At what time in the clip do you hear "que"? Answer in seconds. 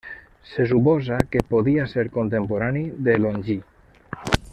1.35-1.43